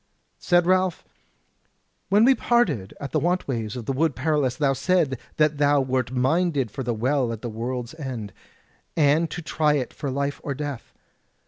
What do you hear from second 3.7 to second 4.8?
of the Wood Perilous thou